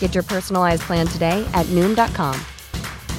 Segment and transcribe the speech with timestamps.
[0.00, 2.34] Get your personalized plan today at Noom.com.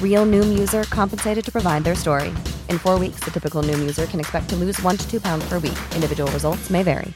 [0.02, 2.28] Real Noom user compensated to provide their story.
[2.68, 5.48] In four weeks, the typical Noom user can expect to lose one to two pounds
[5.48, 5.78] per week.
[5.94, 7.14] Individual results may vary.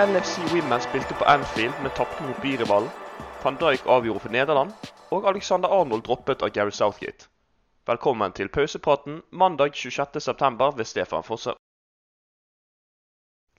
[0.00, 2.90] NFC Women spilte på Anfield, men tapte mot byrivalen.
[3.42, 4.72] Van Dijk avgjorde for Nederland,
[5.10, 7.28] og Alexander Arnold droppet av Gary Southgate.
[7.86, 10.76] Velkommen til pausepraten mandag 26.9.
[10.76, 11.59] ved Stefan Fosse.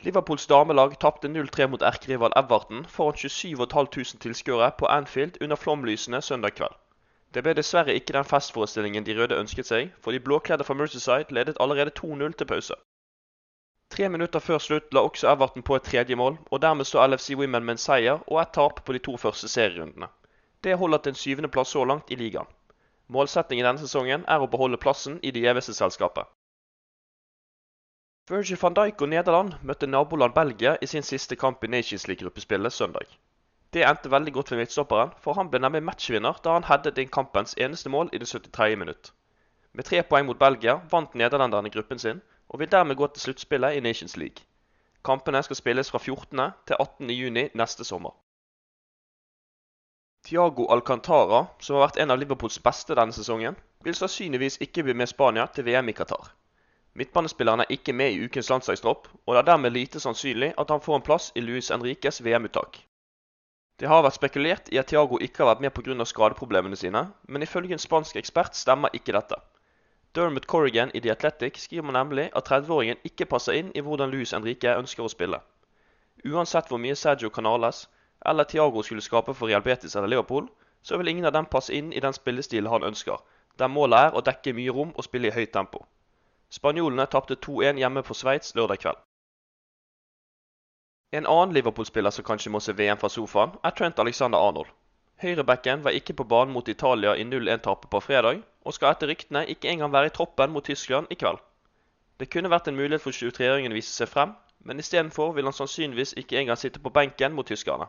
[0.03, 6.21] Liverpools damelag tapte 0-3 mot erkerival Everton foran 27 500 tilskuere på Anfield under flomlysene
[6.21, 6.73] søndag kveld.
[7.33, 11.38] Det ble dessverre ikke den festforestillingen de røde ønsket seg, for de blåkledde fra Merseyside
[11.38, 12.79] ledet allerede 2-0 til pause.
[13.94, 17.38] Tre minutter før slutt la også Everton på et tredje mål, og dermed står LFC
[17.38, 20.09] Women med en seier og et tap på de to første serierundene.
[20.63, 22.50] Det holder til en syvendeplass så langt i ligaen.
[23.07, 26.25] Målsettingen denne sesongen er å beholde plassen i det gjeveste selskapet.
[28.31, 32.72] Virgil van Dijk og Nederland møtte naboland Belgia i sin siste kamp i Nations League-gruppespillet
[32.72, 33.09] søndag.
[33.74, 37.12] Det endte veldig godt for midtstopperen, for han ble nemlig matchvinner da han headet inn
[37.12, 38.78] kampens eneste mål i det 73.
[38.80, 39.12] minutt.
[39.74, 43.75] Med tre poeng mot Belgia vant nederlenderne gruppen sin, og vil dermed gå til sluttspillet
[43.75, 44.47] i Nations League.
[45.03, 46.52] Kampene skal spilles fra 14.
[46.68, 47.09] til 18.
[47.09, 48.16] juni neste sommer.
[50.24, 54.96] Tiago Alcantara, som har vært en av Liverpools beste denne sesongen, vil sannsynligvis ikke bli
[54.96, 56.31] med Spania til VM i Qatar.
[56.94, 60.81] Midtbanespilleren er ikke med i ukens landslagstropp, og det er dermed lite sannsynlig at han
[60.84, 62.81] får en plass i Luis Enriques VM-uttak.
[63.79, 66.06] Det har vært spekulert i at Tiago ikke har vært med pga.
[66.06, 69.40] skadeproblemene sine, men ifølge en spansk ekspert stemmer ikke dette.
[70.16, 74.34] Dermot Corrigan i The Athletic skriver nemlig at 30-åringen ikke passer inn i hvordan Luis
[74.34, 75.40] Enrique ønsker å spille.
[76.28, 77.88] Uansett hvor mye Sergio Canales
[78.25, 80.50] eller Tiago skulle skape for Real Betis eller Liverpool,
[80.84, 83.23] så vil ingen av dem passe inn i den spillestilen han ønsker,
[83.58, 85.85] der målet er å dekke mye rom og spille i høyt tempo.
[86.51, 89.00] Spanjolene tapte 2-1 hjemme for Sveits lørdag kveld.
[91.16, 94.67] En annen Liverpool-spiller som kanskje må se VM fra sofaen, er Trent Alexander Arnold.
[95.23, 99.45] Høyrebacken var ikke på banen mot Italia i 0-1-tapet på fredag, og skal etter ryktene
[99.53, 101.40] ikke engang være i troppen mot Tyskland i kveld.
[102.19, 104.35] Det kunne vært en mulighet for 23-åringen å vise seg frem,
[104.66, 107.88] men istedenfor vil han sannsynligvis ikke engang sitte på benken mot tyskerne.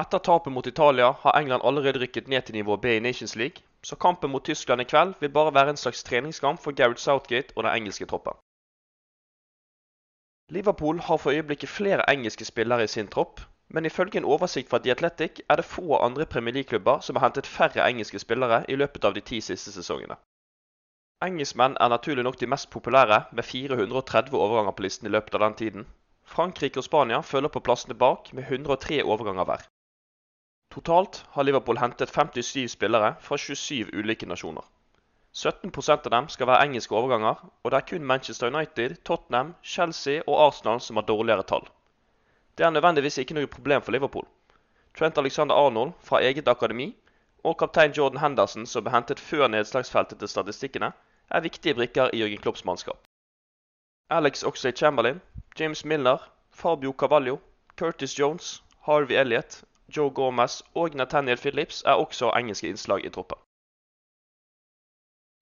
[0.00, 3.62] Etter tapet mot Italia har England allerede rykket ned til nivå B i Nations League,
[3.84, 7.56] så kampen mot Tyskland i kveld vil bare være en slags treningskamp for Gareth Southgate
[7.56, 8.36] og den engelske troppen.
[10.48, 14.78] Liverpool har for øyeblikket flere engelske spillere i sin tropp, men ifølge en oversikt fra
[14.78, 18.76] The Athletic er det få andre Premier League-klubber som har hentet færre engelske spillere i
[18.76, 20.16] løpet av de ti siste sesongene.
[21.24, 25.40] Engelskmenn er naturlig nok de mest populære, med 430 overganger på listen i løpet av
[25.40, 25.86] den tiden.
[26.24, 29.64] Frankrike og Spania følger på plassene bak med 103 overganger hver.
[30.74, 34.64] Totalt har Liverpool hentet 57 spillere fra 27 ulike nasjoner.
[35.34, 40.22] 17% av dem skal være engelske overganger, og det er kun Manchester United, Tottenham, Chelsea
[40.26, 41.68] og Arsenal som har dårligere tall.
[42.58, 44.26] Det er nødvendigvis ikke noe problem for Liverpool.
[44.98, 46.88] Trent Alexander Arnold fra eget akademi
[47.44, 50.90] og kaptein Jordan Henderson, som ble hentet før nedslagsfeltet til statistikkene,
[51.30, 52.98] er viktige brikker i Jørgen Klopps mannskap.
[54.10, 55.22] Alex Oxley Chamberlain,
[55.58, 56.18] James Milner,
[56.50, 57.38] Fabio Cavallo,
[57.78, 63.38] Curtis Jones, Harvey Elliot, Joe Gomez og Nathaniel Phillips er også engelske innslag i troppen.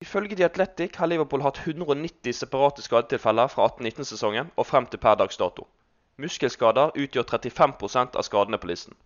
[0.02, 5.14] Ifølge The Athletic har Liverpool hatt 190 separate skadetilfeller fra 18-19-sesongen og frem til per
[5.14, 5.68] dags dato.
[6.18, 8.96] Muskelskader utgjør 35% av skadene på listen.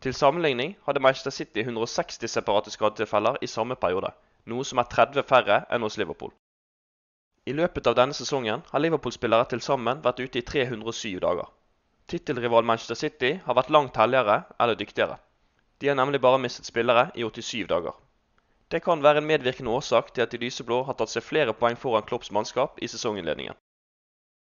[0.00, 4.12] Til sammenligning hadde Manchester City 160 separate skadetilfeller i samme periode,
[4.46, 6.30] noe som er 30 færre enn hos Liverpool.
[7.46, 11.50] I løpet av denne sesongen har Liverpool-spillere til sammen vært ute i 307 dager.
[12.06, 15.16] Tittelrival Manchester City har vært langt helligere eller dyktigere.
[15.78, 17.96] De har nemlig bare mistet spillere i 87 dager.
[18.70, 21.76] Det kan være en medvirkende årsak til at de lyseblå har tatt seg flere poeng
[21.78, 23.58] foran Klopps mannskap i sesonginnledningen.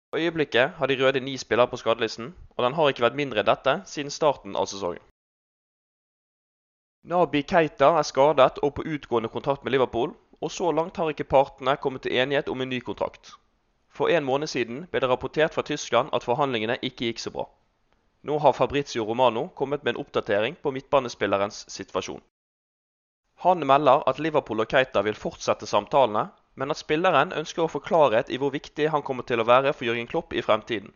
[0.10, 3.44] For øyeblikket har de røde ni spillere på skadelisten, og den har ikke vært mindre
[3.44, 5.04] enn dette siden starten av sesongen.
[7.08, 11.28] Nabi Keita er skadet og på utgående kontrakt med Liverpool, og så langt har ikke
[11.28, 13.36] partene kommet til enighet om en ny kontrakt.
[14.00, 17.44] For en måned siden ble det rapportert fra Tyskland at forhandlingene ikke gikk så bra.
[18.24, 22.22] Nå har Fabrizio Romano kommet med en oppdatering på midtbanespillerens situasjon.
[23.44, 27.84] Han melder at Liverpool og Keita vil fortsette samtalene, men at spilleren ønsker å få
[27.84, 30.92] klarhet i hvor viktig han kommer til å være for Jørgen Klopp i fremtiden.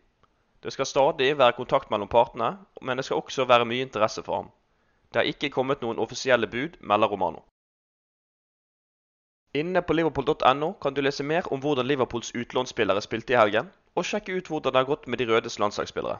[0.64, 4.42] Det skal stadig være kontakt mellom partene, men det skal også være mye interesse for
[4.42, 4.52] ham.
[5.12, 7.44] Det har ikke kommet noen offisielle bud, melder Romano.
[9.56, 14.06] Inne på liverpool.no kan du lese mer om hvordan Liverpools utlånsspillere spilte i helgen, og
[14.06, 16.18] sjekke ut hvordan det har gått med de rødes landslagsspillere.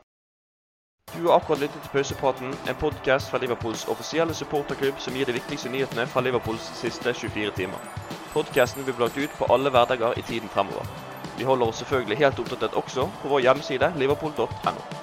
[1.16, 5.34] Du har akkurat lyttet til Pausepraten, en podkast fra Liverpools offisielle supporterklubb som gir de
[5.40, 7.82] viktigste nyhetene fra Liverpools siste 24 timer.
[8.34, 10.86] Podkasten blir blagt ut på alle hverdager i tiden fremover.
[11.38, 15.03] Vi holder oss selvfølgelig helt oppdatert også på vår hjemmeside liverpool.no.